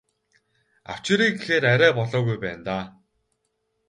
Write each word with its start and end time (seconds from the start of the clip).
Авчиръя 0.91 1.29
гэхээр 1.33 1.63
арай 1.73 1.91
болоогүй 1.97 2.37
байна 2.43 2.61
даа. 2.67 2.83